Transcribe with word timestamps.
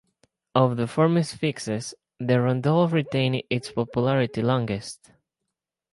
Of 0.55 0.77
the 0.77 0.87
"formes 0.87 1.31
fixes", 1.35 1.93
the 2.19 2.41
rondeau 2.41 2.87
retained 2.87 3.43
its 3.51 3.71
popularity 3.71 4.41
longest. 4.41 5.11